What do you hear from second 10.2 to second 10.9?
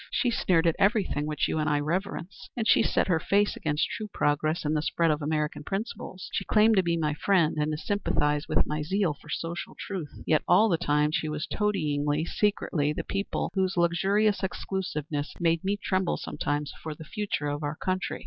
yet all the